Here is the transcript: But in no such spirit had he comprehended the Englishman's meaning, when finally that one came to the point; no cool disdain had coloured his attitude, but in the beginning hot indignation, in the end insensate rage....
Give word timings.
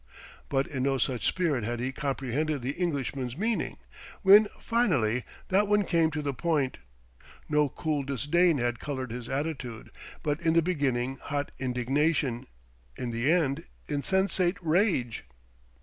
But 0.49 0.65
in 0.65 0.81
no 0.81 0.97
such 0.97 1.27
spirit 1.27 1.63
had 1.63 1.79
he 1.79 1.91
comprehended 1.91 2.63
the 2.63 2.71
Englishman's 2.71 3.37
meaning, 3.37 3.77
when 4.23 4.47
finally 4.59 5.25
that 5.49 5.67
one 5.67 5.83
came 5.83 6.09
to 6.09 6.23
the 6.23 6.33
point; 6.33 6.79
no 7.47 7.69
cool 7.69 8.01
disdain 8.01 8.57
had 8.57 8.79
coloured 8.79 9.11
his 9.11 9.29
attitude, 9.29 9.91
but 10.23 10.41
in 10.41 10.53
the 10.53 10.63
beginning 10.63 11.17
hot 11.17 11.51
indignation, 11.59 12.47
in 12.97 13.11
the 13.11 13.31
end 13.31 13.65
insensate 13.87 14.57
rage.... 14.63 15.23